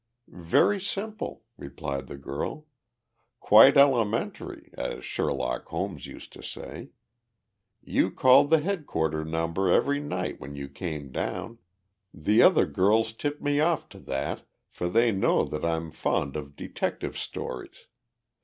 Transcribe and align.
"Very 0.29 0.79
simple," 0.81 1.43
replied 1.59 2.07
the 2.07 2.17
girl. 2.17 2.65
"Quite 3.39 3.77
elementary, 3.77 4.71
as 4.73 5.05
Sherlock 5.05 5.65
Holmes 5.67 6.07
used 6.07 6.33
to 6.33 6.41
say. 6.41 6.89
You 7.83 8.09
called 8.09 8.49
the 8.49 8.61
headquarters 8.61 9.27
number 9.27 9.71
every 9.71 9.99
night 9.99 10.39
when 10.39 10.55
you 10.55 10.69
came 10.69 11.11
down 11.11 11.59
the 12.11 12.41
other 12.41 12.65
girls 12.65 13.13
tipped 13.13 13.43
me 13.43 13.59
off 13.59 13.89
to 13.89 13.99
that, 13.99 14.41
for 14.71 14.89
they 14.89 15.11
know 15.11 15.43
that 15.45 15.63
I'm 15.63 15.91
fond 15.91 16.35
of 16.35 16.55
detective 16.55 17.15
stories. 17.15 17.85